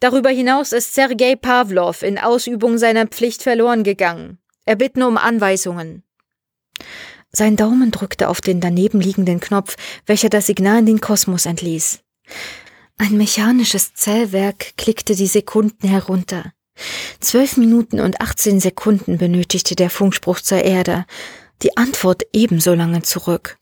[0.00, 4.38] Darüber hinaus ist Sergei Pavlov in Ausübung seiner Pflicht verloren gegangen.
[4.64, 6.02] Er bittet um Anweisungen.
[7.30, 12.00] Sein Daumen drückte auf den daneben liegenden Knopf, welcher das Signal in den Kosmos entließ.
[12.96, 16.52] Ein mechanisches Zellwerk klickte die Sekunden herunter.
[17.20, 21.04] Zwölf Minuten und achtzehn Sekunden benötigte der Funkspruch zur Erde,
[21.62, 23.57] die Antwort ebenso lange zurück.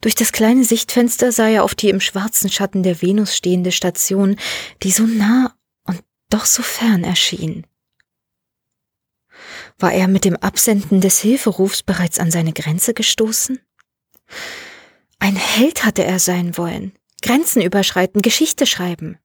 [0.00, 4.36] Durch das kleine Sichtfenster sah er auf die im schwarzen Schatten der Venus stehende Station,
[4.82, 7.66] die so nah und doch so fern erschien.
[9.78, 13.60] War er mit dem Absenden des Hilferufs bereits an seine Grenze gestoßen?
[15.18, 19.18] Ein Held hatte er sein wollen, Grenzen überschreiten, Geschichte schreiben.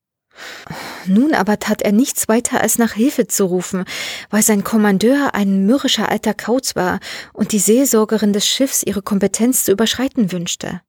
[1.07, 3.85] Nun aber tat er nichts weiter, als nach Hilfe zu rufen,
[4.29, 6.99] weil sein Kommandeur ein mürrischer alter Kauz war
[7.33, 10.81] und die Seelsorgerin des Schiffs ihre Kompetenz zu überschreiten wünschte.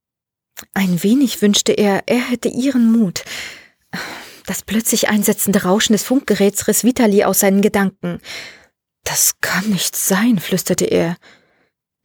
[0.74, 3.24] Ein wenig wünschte er, er hätte ihren Mut.
[4.46, 8.20] Das plötzlich einsetzende Rauschen des Funkgeräts riss Vitali aus seinen Gedanken.
[9.04, 11.16] Das kann nicht sein, flüsterte er.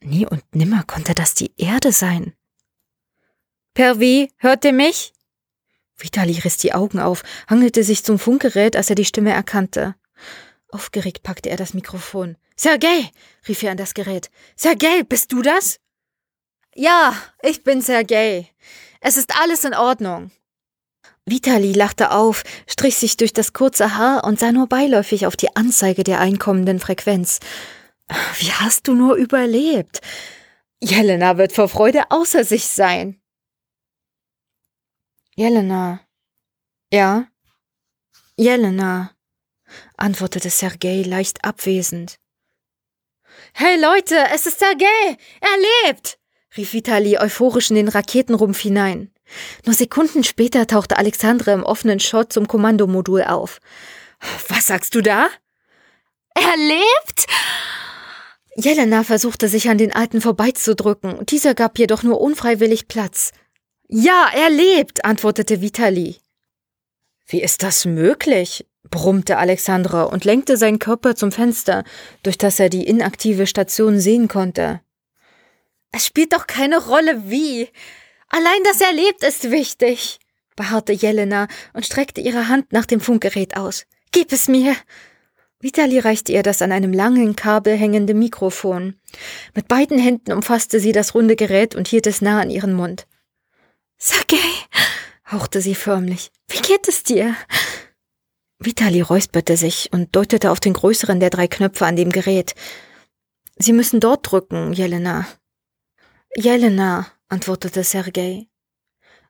[0.00, 2.34] Nie und nimmer konnte das die Erde sein.
[3.74, 5.11] Pervi, hört ihr mich?
[6.02, 9.94] Vitali riss die Augen auf, hangelte sich zum Funkgerät, als er die Stimme erkannte.
[10.70, 12.36] Aufgeregt packte er das Mikrofon.
[12.56, 13.10] Sergei!
[13.46, 14.30] rief er an das Gerät.
[14.56, 15.78] Sergei, bist du das?
[16.74, 18.48] Ja, ich bin Sergei.
[19.00, 20.30] Es ist alles in Ordnung.
[21.24, 25.54] Vitali lachte auf, strich sich durch das kurze Haar und sah nur beiläufig auf die
[25.54, 27.38] Anzeige der einkommenden Frequenz.
[28.38, 30.00] Wie hast du nur überlebt?
[30.82, 33.21] Jelena wird vor Freude außer sich sein.
[35.34, 36.00] Jelena.
[36.92, 37.26] Ja?
[38.36, 39.12] Jelena,
[39.96, 42.16] antwortete Sergei leicht abwesend.
[43.54, 45.16] Hey Leute, es ist Sergei!
[45.40, 46.18] Er lebt!
[46.54, 49.10] rief Vitali euphorisch in den Raketenrumpf hinein.
[49.64, 53.58] Nur Sekunden später tauchte Alexandre im offenen Shot zum Kommandomodul auf.
[54.48, 55.30] Was sagst du da?
[56.34, 57.26] Er lebt?
[58.56, 63.32] Jelena versuchte sich an den Alten vorbeizudrücken, dieser gab jedoch nur unfreiwillig Platz.
[63.94, 66.16] Ja, er lebt, antwortete Vitali.
[67.26, 68.64] Wie ist das möglich?
[68.88, 71.84] brummte Alexandra und lenkte seinen Körper zum Fenster,
[72.22, 74.80] durch das er die inaktive Station sehen konnte.
[75.90, 77.68] Es spielt doch keine Rolle wie.
[78.28, 80.20] Allein, dass er lebt, ist wichtig,
[80.56, 83.84] beharrte Jelena und streckte ihre Hand nach dem Funkgerät aus.
[84.10, 84.74] Gib es mir.
[85.60, 88.94] Vitali reichte ihr das an einem langen Kabel hängende Mikrofon.
[89.54, 93.06] Mit beiden Händen umfasste sie das runde Gerät und hielt es nah an ihren Mund.
[94.04, 94.36] Sergei,
[95.30, 96.32] hauchte sie förmlich.
[96.48, 97.36] Wie geht es dir?
[98.58, 102.56] Vitali räusperte sich und deutete auf den größeren der drei Knöpfe an dem Gerät.
[103.58, 105.28] Sie müssen dort drücken, Jelena.
[106.34, 108.48] Jelena, antwortete Sergei.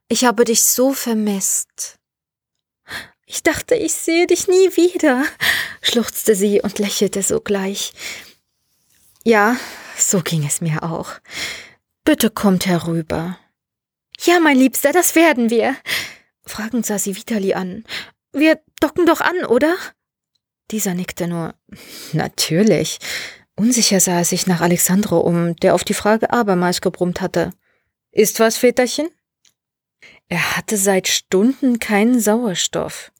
[0.09, 1.99] Ich habe dich so vermisst.
[3.27, 5.27] Ich dachte, ich sehe dich nie wieder,
[5.83, 7.93] schluchzte sie und lächelte sogleich.
[9.23, 9.59] Ja,
[9.99, 11.11] so ging es mir auch.
[12.05, 13.39] Bitte kommt herüber.
[14.25, 15.77] Ja, mein Liebster, das werden wir.
[16.45, 17.85] Fragend sah sie Vitali an.
[18.33, 19.75] Wir docken doch an, oder?
[20.71, 21.55] Dieser nickte nur.
[22.13, 22.99] Natürlich.
[23.57, 27.53] Unsicher sah er sich nach Alexandro um, der auf die Frage abermals gebrummt hatte.
[28.13, 29.09] Ist was, Väterchen?
[30.29, 33.13] Er hatte seit Stunden keinen Sauerstoff.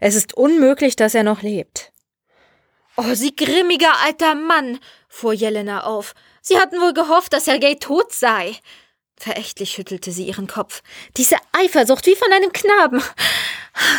[0.00, 1.92] Es ist unmöglich, dass er noch lebt.
[2.96, 6.14] Oh, Sie grimmiger alter Mann, fuhr Jelena auf.
[6.42, 8.56] Sie hatten wohl gehofft, dass Sergei tot sei.
[9.16, 10.82] Verächtlich schüttelte sie ihren Kopf.
[11.16, 13.02] Diese Eifersucht wie von einem Knaben.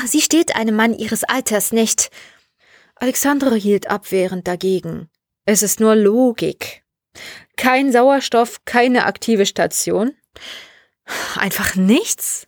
[0.06, 2.10] Sie steht einem Mann ihres Alters nicht.
[2.96, 5.10] Alexandre hielt abwehrend dagegen.
[5.46, 6.84] Es ist nur Logik.
[7.58, 10.16] Kein Sauerstoff, keine aktive Station.
[11.36, 12.48] Einfach nichts?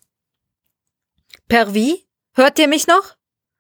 [1.48, 2.06] Per wie?
[2.34, 3.16] Hört ihr mich noch?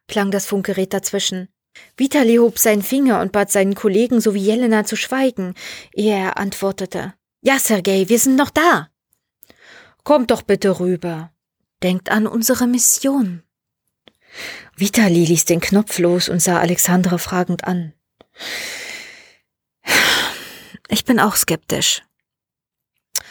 [0.07, 1.49] klang das Funkgerät dazwischen.
[1.95, 5.53] Vitali hob seinen Finger und bat seinen Kollegen sowie Jelena zu schweigen,
[5.93, 7.13] ehe er antwortete.
[7.41, 8.89] Ja, Sergei, wir sind noch da.
[10.07, 11.33] Kommt doch bitte rüber.
[11.83, 13.43] Denkt an unsere Mission.
[14.77, 17.91] Vitali ließ den Knopf los und sah Alexandra fragend an.
[20.87, 22.03] Ich bin auch skeptisch.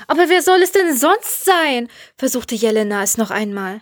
[0.06, 1.88] Aber wer soll es denn sonst sein?
[2.18, 3.80] versuchte Jelena es noch einmal.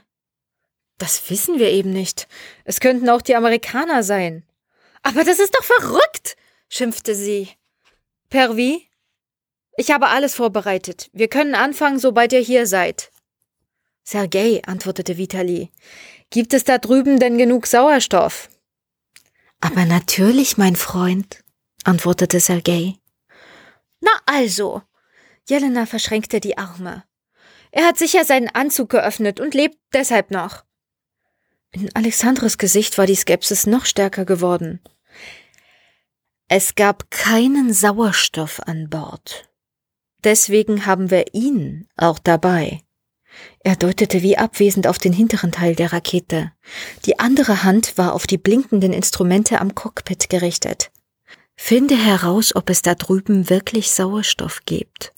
[0.99, 2.29] Das wissen wir eben nicht.
[2.63, 4.45] Es könnten auch die Amerikaner sein.
[5.03, 6.37] Aber das ist doch verrückt,
[6.69, 7.49] schimpfte sie.
[8.31, 8.89] Per wie?
[9.77, 11.11] Ich habe alles vorbereitet.
[11.13, 13.11] Wir können anfangen, sobald ihr hier seid.
[14.05, 15.71] Sergei, antwortete Vitali.
[16.31, 18.49] Gibt es da drüben denn genug Sauerstoff?
[19.61, 21.43] Aber natürlich, mein Freund,
[21.85, 22.97] antwortete Sergei.
[24.01, 24.83] Na also.
[25.49, 27.05] Jelena verschränkte die Arme.
[27.71, 30.65] Er hat sicher seinen Anzug geöffnet und lebt deshalb noch.
[31.73, 34.81] In Alexandres Gesicht war die Skepsis noch stärker geworden.
[36.49, 39.49] Es gab keinen Sauerstoff an Bord.
[40.25, 42.81] Deswegen haben wir ihn auch dabei.
[43.61, 46.53] Er deutete wie abwesend auf den hinteren Teil der Rakete.
[47.05, 50.91] Die andere Hand war auf die blinkenden Instrumente am Cockpit gerichtet.
[51.57, 55.13] Finde heraus, ob es da drüben wirklich Sauerstoff gibt.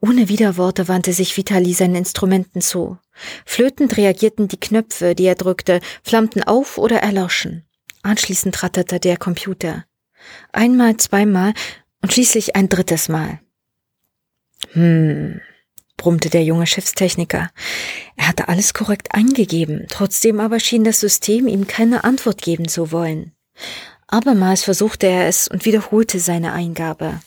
[0.00, 2.98] Ohne Widerworte wandte sich Vitali seinen Instrumenten zu.
[3.44, 7.66] Flötend reagierten die Knöpfe, die er drückte, flammten auf oder erloschen.
[8.02, 9.84] Anschließend ratterte der Computer.
[10.52, 11.52] Einmal, zweimal
[12.02, 13.40] und schließlich ein drittes Mal.
[14.72, 15.40] Hm,
[15.96, 17.50] brummte der junge Schiffstechniker.
[18.16, 22.92] Er hatte alles korrekt eingegeben, trotzdem aber schien das System ihm keine Antwort geben zu
[22.92, 23.32] wollen.
[24.06, 27.20] Abermals versuchte er es und wiederholte seine Eingabe.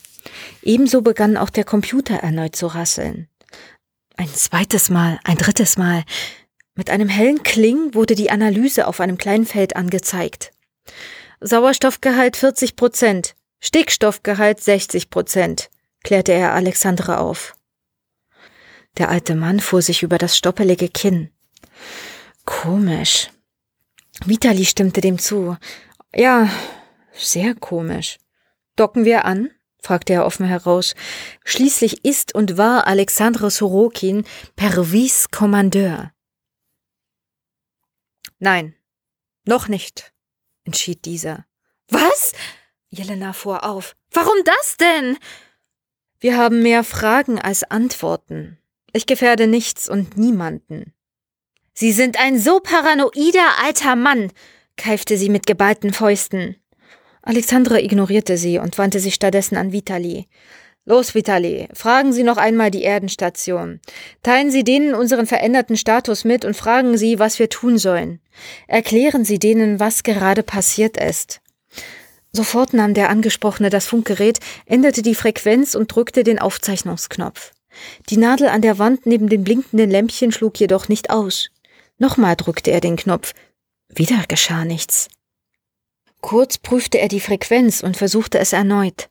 [0.63, 3.27] Ebenso begann auch der Computer erneut zu rasseln.
[4.17, 6.03] Ein zweites Mal, ein drittes Mal.
[6.75, 10.51] Mit einem hellen Kling wurde die Analyse auf einem kleinen Feld angezeigt.
[11.41, 15.69] Sauerstoffgehalt 40 Prozent, Stickstoffgehalt 60 Prozent
[16.03, 17.55] klärte er Alexandra auf.
[18.97, 21.31] Der alte Mann fuhr sich über das stoppelige Kinn.
[22.45, 23.29] Komisch.
[24.25, 25.57] Vitali stimmte dem zu.
[26.13, 26.49] Ja,
[27.13, 28.19] sehr komisch.
[28.75, 29.51] Docken wir an?
[29.81, 30.95] fragte er offen heraus.
[31.43, 36.11] Schließlich ist und war Alexandre Sorokin Pervis Kommandeur.
[38.39, 38.75] Nein,
[39.45, 40.13] noch nicht,
[40.63, 41.45] entschied dieser.
[41.89, 42.33] Was?
[42.89, 43.95] Jelena fuhr auf.
[44.11, 45.17] Warum das denn?
[46.23, 48.57] Wir haben mehr Fragen als Antworten.
[48.93, 50.93] Ich gefährde nichts und niemanden.
[51.73, 54.31] Sie sind ein so paranoider alter Mann,
[54.77, 56.55] keifte sie mit geballten Fäusten.
[57.23, 60.29] Alexandra ignorierte sie und wandte sich stattdessen an Vitali.
[60.85, 63.81] Los, Vitali, fragen Sie noch einmal die Erdenstation.
[64.21, 68.21] Teilen Sie denen unseren veränderten Status mit und fragen Sie, was wir tun sollen.
[68.67, 71.42] Erklären Sie denen, was gerade passiert ist.
[72.35, 77.51] Sofort nahm der Angesprochene das Funkgerät, änderte die Frequenz und drückte den Aufzeichnungsknopf.
[78.09, 81.49] Die Nadel an der Wand neben dem blinkenden Lämpchen schlug jedoch nicht aus.
[81.97, 83.33] Nochmal drückte er den Knopf.
[83.89, 85.09] Wieder geschah nichts.
[86.21, 89.09] Kurz prüfte er die Frequenz und versuchte es erneut.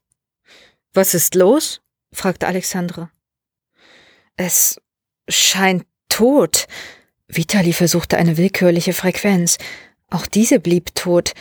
[0.93, 1.81] Was ist los?
[2.13, 3.11] fragte Alexandre.
[4.37, 4.81] Es
[5.29, 6.67] scheint tot.
[7.29, 9.59] Vitali versuchte eine willkürliche Frequenz.
[10.11, 11.33] Auch diese blieb tot.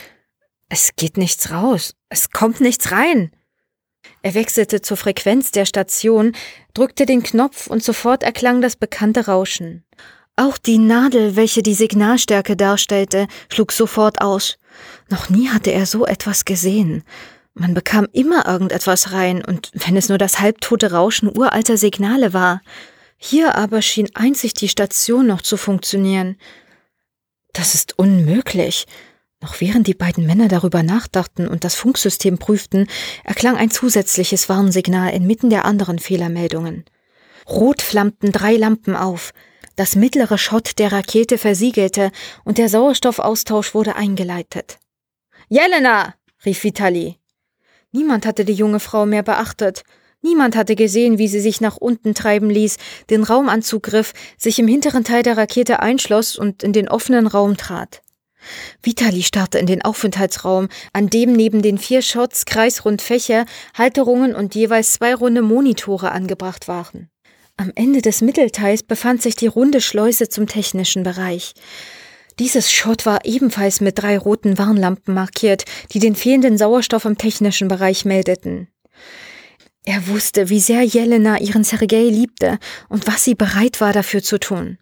[0.74, 1.92] Es geht nichts raus.
[2.08, 3.30] Es kommt nichts rein.
[4.22, 6.34] Er wechselte zur Frequenz der Station,
[6.72, 9.84] drückte den Knopf und sofort erklang das bekannte Rauschen.
[10.34, 14.56] Auch die Nadel, welche die Signalstärke darstellte, schlug sofort aus.
[15.10, 17.04] Noch nie hatte er so etwas gesehen.
[17.52, 22.62] Man bekam immer irgendetwas rein, und wenn es nur das halbtote Rauschen uralter Signale war.
[23.18, 26.38] Hier aber schien einzig die Station noch zu funktionieren.
[27.52, 28.86] Das ist unmöglich.
[29.42, 32.86] Noch während die beiden Männer darüber nachdachten und das Funksystem prüften,
[33.24, 36.84] erklang ein zusätzliches Warnsignal inmitten der anderen Fehlermeldungen.
[37.48, 39.32] Rot flammten drei Lampen auf.
[39.74, 42.12] Das mittlere Schott der Rakete versiegelte
[42.44, 44.78] und der Sauerstoffaustausch wurde eingeleitet.
[45.48, 46.14] Jelena!
[46.46, 47.18] rief Vitali.
[47.90, 49.82] Niemand hatte die junge Frau mehr beachtet.
[50.20, 52.76] Niemand hatte gesehen, wie sie sich nach unten treiben ließ,
[53.10, 57.56] den Raumanzug griff, sich im hinteren Teil der Rakete einschloss und in den offenen Raum
[57.56, 58.02] trat.
[58.82, 64.54] Vitali starrte in den Aufenthaltsraum, an dem neben den vier Shots kreisrund Fächer, Halterungen und
[64.54, 67.08] jeweils zwei runde Monitore angebracht waren.
[67.56, 71.54] Am Ende des Mittelteils befand sich die runde Schleuse zum technischen Bereich.
[72.38, 77.68] Dieses Schott war ebenfalls mit drei roten Warnlampen markiert, die den fehlenden Sauerstoff im technischen
[77.68, 78.68] Bereich meldeten.
[79.84, 84.38] Er wusste, wie sehr Jelena ihren Sergei liebte und was sie bereit war dafür zu
[84.38, 84.78] tun.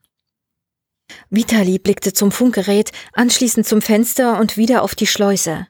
[1.31, 5.66] Vitali blickte zum Funkgerät, anschließend zum Fenster und wieder auf die Schleuse.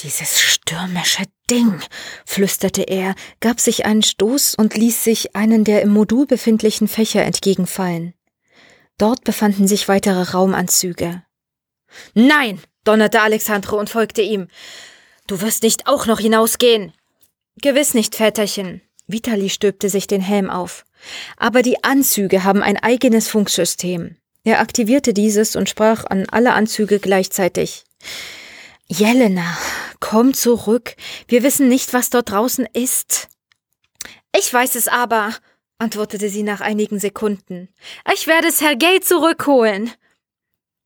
[0.00, 1.80] Dieses stürmische Ding,
[2.26, 7.22] flüsterte er, gab sich einen Stoß und ließ sich einen der im Modul befindlichen Fächer
[7.24, 8.14] entgegenfallen.
[8.98, 11.22] Dort befanden sich weitere Raumanzüge.
[12.14, 14.48] Nein, donnerte Alexandre und folgte ihm.
[15.26, 16.92] Du wirst nicht auch noch hinausgehen.
[17.62, 18.82] Gewiss nicht, Väterchen.
[19.06, 20.84] Vitali stülpte sich den Helm auf.
[21.36, 24.16] Aber die Anzüge haben ein eigenes Funksystem.
[24.44, 27.84] Er aktivierte dieses und sprach an alle Anzüge gleichzeitig.
[28.86, 29.56] Jelena,
[30.00, 30.96] komm zurück.
[31.28, 33.28] Wir wissen nicht, was dort draußen ist.
[34.36, 35.34] Ich weiß es aber,
[35.78, 37.68] antwortete sie nach einigen Sekunden.
[38.12, 39.90] Ich werde Sergei zurückholen.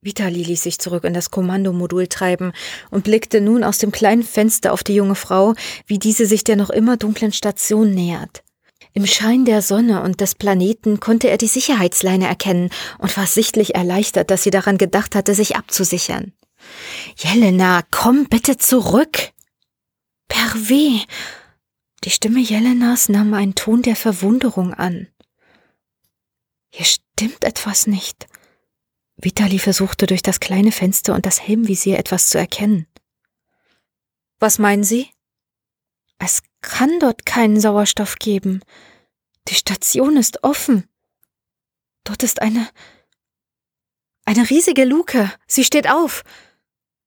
[0.05, 2.53] Vitali ließ sich zurück in das Kommandomodul treiben
[2.91, 5.55] und blickte nun aus dem kleinen Fenster auf die junge Frau,
[5.87, 8.44] wie diese sich der noch immer dunklen Station nähert.
[8.97, 13.75] Im Schein der Sonne und des Planeten konnte er die Sicherheitsleine erkennen und war sichtlich
[13.75, 16.33] erleichtert, dass sie daran gedacht hatte, sich abzusichern.
[17.17, 19.33] Jelena, komm bitte zurück.
[20.29, 21.01] Per weh.
[22.05, 25.09] Die Stimme Jelenas nahm einen Ton der Verwunderung an.
[26.71, 28.27] Hier stimmt etwas nicht.
[29.17, 32.87] Vitali versuchte durch das kleine Fenster und das Helmvisier etwas zu erkennen.
[34.39, 35.09] Was meinen Sie?
[36.19, 38.61] Es kann dort keinen Sauerstoff geben.
[39.49, 40.89] Die Station ist offen.
[42.05, 42.69] Dort ist eine.
[44.25, 45.31] eine riesige Luke.
[45.47, 46.25] Sie steht auf.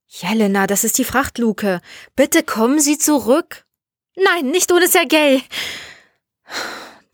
[0.07, 1.81] Jelena, das ist die Frachtluke.
[2.15, 3.65] Bitte kommen Sie zurück.
[4.15, 5.41] Nein, nicht ohne Sergei.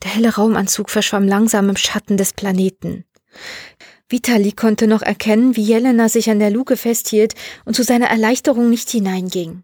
[0.04, 3.06] Der helle Raumanzug verschwamm langsam im Schatten des Planeten.
[4.10, 7.34] Vitali konnte noch erkennen, wie Jelena sich an der Luke festhielt
[7.66, 9.64] und zu seiner Erleichterung nicht hineinging.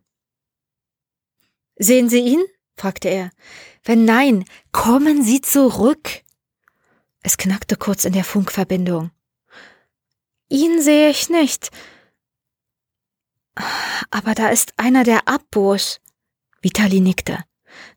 [1.76, 2.44] Sehen Sie ihn?
[2.80, 3.32] Fragte er.
[3.84, 6.24] Wenn nein, kommen Sie zurück.
[7.22, 9.12] Es knackte kurz in der Funkverbindung.
[10.48, 11.70] Ihn sehe ich nicht.
[14.10, 16.00] Aber da ist einer der Abbos.
[16.62, 17.44] Vitali nickte.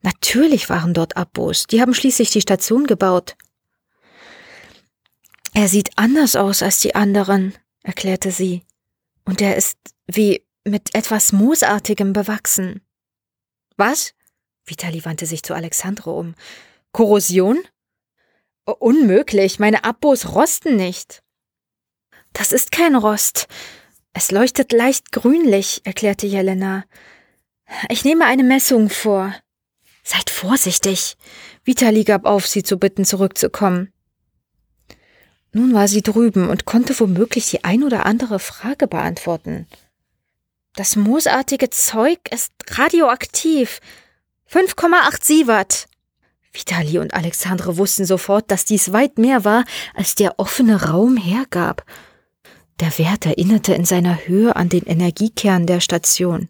[0.03, 1.67] Natürlich waren dort Abbos.
[1.67, 3.37] Die haben schließlich die Station gebaut.
[5.55, 8.65] Er sieht anders aus als die anderen, erklärte sie.
[9.25, 12.81] Und er ist wie mit etwas Moosartigem bewachsen.
[13.77, 14.15] Was?
[14.65, 16.35] Vitali wandte sich zu Alexandre um.
[16.93, 17.61] Korrosion?
[18.65, 21.23] Unmöglich, meine Abbos rosten nicht.
[22.33, 23.49] Das ist kein Rost.
[24.13, 26.85] Es leuchtet leicht grünlich, erklärte Jelena.
[27.89, 29.35] Ich nehme eine Messung vor.
[30.05, 31.17] Seid vorsichtig.
[31.65, 33.93] Vitali gab auf, sie zu bitten, zurückzukommen.
[35.53, 39.67] Nun war sie drüben und konnte womöglich die ein oder andere Frage beantworten.
[40.75, 43.81] Das moosartige Zeug ist radioaktiv.
[44.53, 45.87] 5,8 Sievert.
[46.53, 51.87] Vitali und Alexandre wussten sofort, dass dies weit mehr war, als der offene Raum hergab.
[52.79, 56.49] Der Wert erinnerte in seiner Höhe an den Energiekern der Station.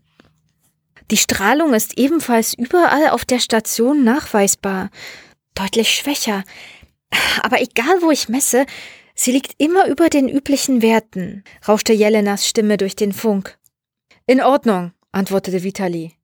[1.12, 4.90] Die Strahlung ist ebenfalls überall auf der Station nachweisbar.
[5.54, 6.42] Deutlich schwächer.
[7.42, 8.66] Aber egal, wo ich messe,
[9.14, 13.58] sie liegt immer über den üblichen Werten, rauschte Jelenas Stimme durch den Funk.
[14.26, 16.16] In Ordnung, antwortete Vitali.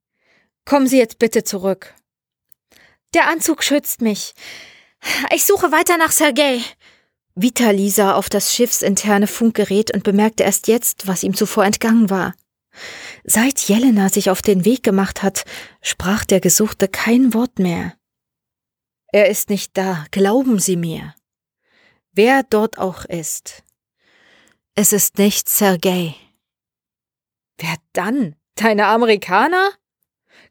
[0.68, 1.94] Kommen Sie jetzt bitte zurück.
[3.14, 4.34] Der Anzug schützt mich.
[5.34, 6.60] Ich suche weiter nach Sergei.
[7.34, 12.34] Vitali sah auf das schiffsinterne Funkgerät und bemerkte erst jetzt, was ihm zuvor entgangen war.
[13.24, 15.44] Seit Jelena sich auf den Weg gemacht hat,
[15.80, 17.94] sprach der Gesuchte kein Wort mehr.
[19.10, 21.14] Er ist nicht da, glauben Sie mir.
[22.12, 23.62] Wer dort auch ist.
[24.74, 26.14] Es ist nicht Sergei.
[27.56, 28.36] Wer dann?
[28.54, 29.77] Deine Amerikaner?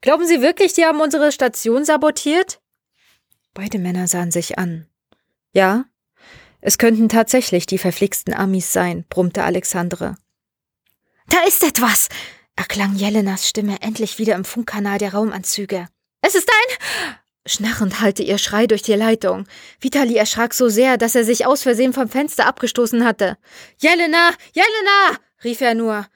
[0.08, 2.62] Glauben Sie wirklich, die haben unsere Station sabotiert?
[3.54, 4.88] Beide Männer sahen sich an.
[5.52, 5.84] Ja,
[6.62, 10.16] es könnten tatsächlich die verflixten Amis sein, brummte Alexandre.
[11.28, 12.08] Da ist etwas,
[12.56, 15.90] erklang Jelenas Stimme endlich wieder im Funkkanal der Raumanzüge.
[16.22, 16.78] Es ist ein.
[17.46, 19.46] Schnarrend hallte ihr Schrei durch die Leitung.
[19.82, 23.38] Vitali erschrak so sehr, dass er sich aus Versehen vom Fenster abgestoßen hatte.
[23.80, 24.32] Jelena!
[24.54, 25.20] Jelena!
[25.44, 26.08] rief er nur.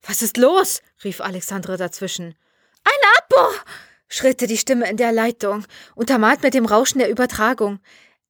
[0.00, 0.80] Was ist los?
[1.04, 2.36] rief Alexandre dazwischen.
[2.84, 3.54] Ein Abo!
[4.08, 7.80] schrillte die Stimme in der Leitung, untermalt mit dem Rauschen der Übertragung.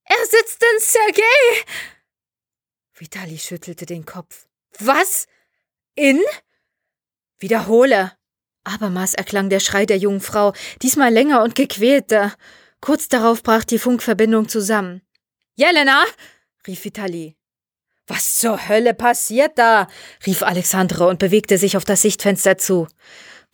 [0.05, 1.65] Er sitzt in Sergei!
[2.95, 4.47] Vitali schüttelte den Kopf.
[4.79, 5.27] Was?
[5.95, 6.21] In?
[7.39, 8.13] Wiederhole.
[8.65, 12.35] Abermals erklang der Schrei der jungen Frau, diesmal länger und gequälter.
[12.81, 15.03] Kurz darauf brach die Funkverbindung zusammen.
[15.55, 16.05] Jelena!
[16.67, 17.37] rief Vitali.
[18.07, 19.89] Was zur Hölle passiert da?
[20.27, 22.87] rief Alexandre und bewegte sich auf das Sichtfenster zu.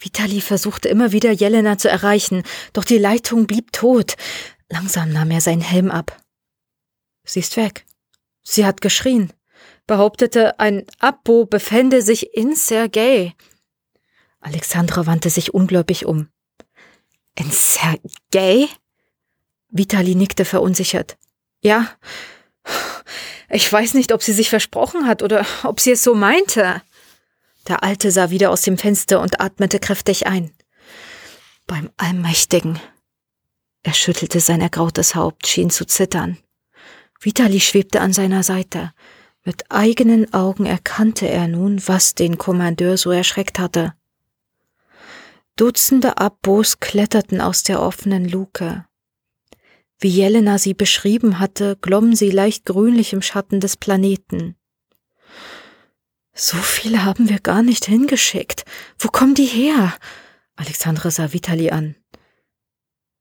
[0.00, 2.42] Vitali versuchte immer wieder Jelena zu erreichen,
[2.72, 4.16] doch die Leitung blieb tot.
[4.70, 6.20] Langsam nahm er seinen Helm ab.
[7.24, 7.84] Sie ist weg.
[8.42, 9.32] Sie hat geschrien,
[9.86, 13.34] behauptete, ein Abbo befände sich in Sergei.
[14.40, 16.28] Alexandra wandte sich ungläubig um.
[17.36, 18.68] In Sergei?
[19.68, 21.18] Vitali nickte verunsichert.
[21.60, 21.90] Ja.
[23.50, 26.82] Ich weiß nicht, ob sie sich versprochen hat oder ob sie es so meinte.
[27.68, 30.52] Der Alte sah wieder aus dem Fenster und atmete kräftig ein.
[31.66, 32.80] Beim Allmächtigen.
[33.82, 36.38] Er schüttelte sein ergrautes Haupt, schien zu zittern.
[37.20, 38.92] Vitali schwebte an seiner Seite.
[39.44, 43.94] Mit eigenen Augen erkannte er nun, was den Kommandeur so erschreckt hatte.
[45.56, 48.86] Dutzende Abbos kletterten aus der offenen Luke.
[49.98, 54.56] Wie Jelena sie beschrieben hatte, glommen sie leicht grünlich im Schatten des Planeten.
[56.34, 58.64] So viele haben wir gar nicht hingeschickt.
[58.98, 59.94] Wo kommen die her?
[60.56, 61.96] Alexandra sah Vitali an.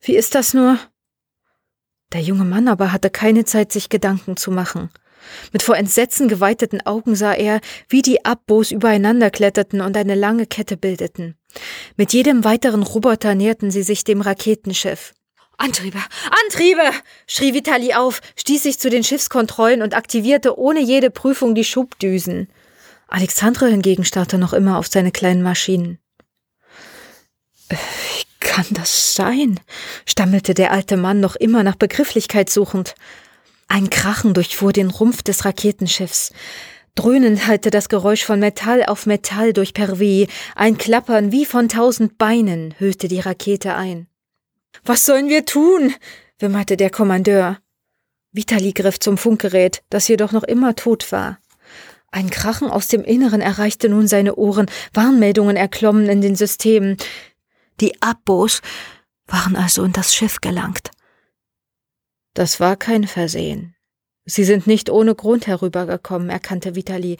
[0.02, 0.80] Wie ist das nur?
[2.14, 4.90] Der junge Mann aber hatte keine Zeit, sich Gedanken zu machen.
[5.52, 10.46] Mit vor Entsetzen geweiteten Augen sah er, wie die Abbos übereinander kletterten und eine lange
[10.46, 11.36] Kette bildeten.
[11.98, 15.14] Mit jedem weiteren Roboter näherten sie sich dem Raketenschiff.
[15.58, 16.00] Antriebe!
[16.46, 16.90] Antriebe!
[17.28, 22.48] schrie Vitali auf, stieß sich zu den Schiffskontrollen und aktivierte ohne jede Prüfung die Schubdüsen.
[23.10, 26.00] Alexandre hingegen starrte noch immer auf seine kleinen Maschinen.
[27.70, 29.60] Wie kann das sein?
[30.06, 32.96] stammelte der alte Mann noch immer nach Begrifflichkeit suchend.
[33.68, 36.34] Ein Krachen durchfuhr den Rumpf des Raketenschiffs.
[36.96, 42.18] Dröhnend hallte das Geräusch von Metall auf Metall durch Pervis, ein Klappern wie von tausend
[42.18, 44.08] Beinen hüllte die Rakete ein.
[44.84, 45.94] Was sollen wir tun?
[46.40, 47.60] wimmerte der Kommandeur.
[48.32, 51.40] Vitali griff zum Funkgerät, das jedoch noch immer tot war.
[52.12, 56.98] Ein Krachen aus dem Inneren erreichte nun seine Ohren, Warnmeldungen erklommen in den Systemen.
[57.80, 58.62] Die Abbos
[59.28, 60.90] waren also in das Schiff gelangt.
[62.34, 63.76] Das war kein Versehen.
[64.26, 67.18] Sie sind nicht ohne Grund herübergekommen, erkannte Vitali.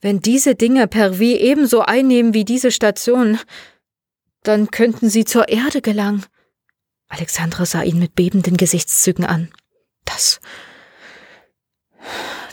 [0.00, 3.38] Wenn diese Dinge per wie ebenso einnehmen wie diese Station,
[4.42, 6.24] dann könnten sie zur Erde gelangen.
[7.08, 9.50] Alexandra sah ihn mit bebenden Gesichtszügen an.
[10.04, 10.40] Das.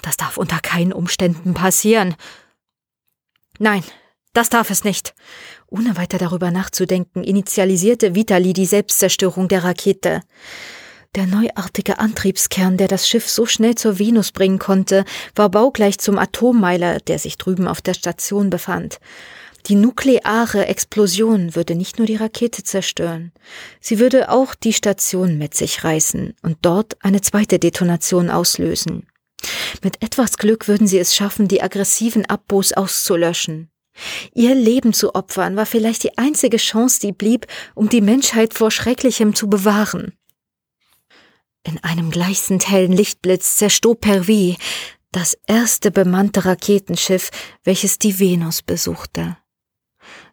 [0.01, 2.15] Das darf unter keinen Umständen passieren.
[3.59, 3.83] Nein,
[4.33, 5.13] das darf es nicht.
[5.67, 10.21] Ohne weiter darüber nachzudenken, initialisierte Vitali die Selbstzerstörung der Rakete.
[11.15, 15.03] Der neuartige Antriebskern, der das Schiff so schnell zur Venus bringen konnte,
[15.35, 18.99] war baugleich zum Atommeiler, der sich drüben auf der Station befand.
[19.67, 23.31] Die nukleare Explosion würde nicht nur die Rakete zerstören,
[23.79, 29.05] sie würde auch die Station mit sich reißen und dort eine zweite Detonation auslösen.
[29.83, 33.69] Mit etwas Glück würden sie es schaffen, die aggressiven Abbos auszulöschen.
[34.33, 38.71] Ihr Leben zu opfern war vielleicht die einzige Chance, die blieb, um die Menschheit vor
[38.71, 40.13] Schrecklichem zu bewahren.
[41.63, 44.55] In einem gleißend hellen Lichtblitz zerstob Pervis,
[45.11, 47.29] das erste bemannte Raketenschiff,
[47.63, 49.37] welches die Venus besuchte.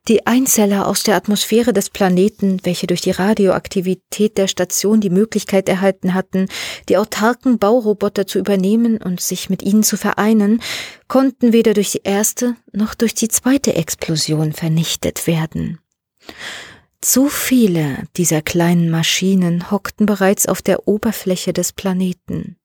[0.08, 5.68] Die Einzeller aus der Atmosphäre des Planeten, welche durch die Radioaktivität der Station die Möglichkeit
[5.68, 6.48] erhalten hatten,
[6.88, 10.62] die autarken Bauroboter zu übernehmen und sich mit ihnen zu vereinen,
[11.08, 15.78] konnten weder durch die erste noch durch die zweite Explosion vernichtet werden.
[17.02, 22.56] Zu viele dieser kleinen Maschinen hockten bereits auf der Oberfläche des Planeten.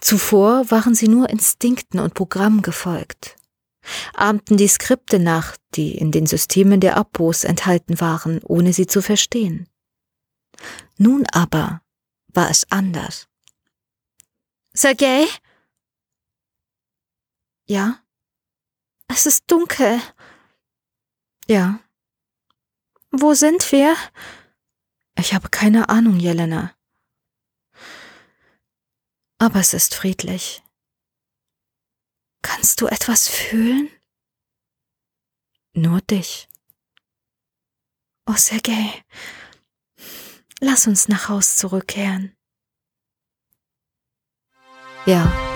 [0.00, 3.36] Zuvor waren sie nur Instinkten und Programmen gefolgt
[4.14, 9.02] ahmten die Skripte nach, die in den Systemen der Abbos enthalten waren, ohne sie zu
[9.02, 9.68] verstehen.
[10.96, 11.82] Nun aber
[12.28, 13.28] war es anders.
[14.72, 15.26] Sergei?
[17.66, 18.00] Ja?
[19.08, 20.00] Es ist dunkel.
[21.46, 21.80] Ja.
[23.10, 23.96] Wo sind wir?
[25.18, 26.74] Ich habe keine Ahnung, Jelena.
[29.38, 30.62] Aber es ist friedlich.
[32.46, 33.90] Kannst du etwas fühlen?
[35.74, 36.48] Nur dich.
[38.24, 39.04] Oh, Sergei,
[40.60, 42.36] lass uns nach Haus zurückkehren.
[45.06, 45.55] Ja.